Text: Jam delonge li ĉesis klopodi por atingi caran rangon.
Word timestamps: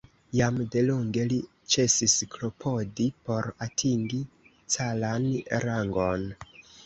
Jam 0.37 0.55
delonge 0.75 1.25
li 1.31 1.35
ĉesis 1.73 2.15
klopodi 2.35 3.05
por 3.27 3.51
atingi 3.67 4.21
caran 4.77 5.29
rangon. 5.67 6.27